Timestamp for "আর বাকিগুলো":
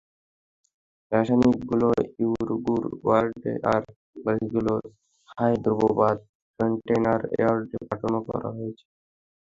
3.73-4.73